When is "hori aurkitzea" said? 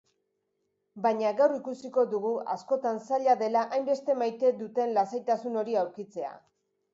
5.63-6.35